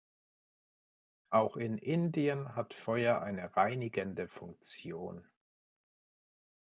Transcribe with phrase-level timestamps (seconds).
[1.29, 5.23] Auch in Indien hat Feuer eine reinigende Funktion.